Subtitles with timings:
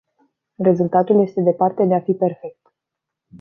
[0.57, 2.73] Rezultatul este departe de a fi perfect.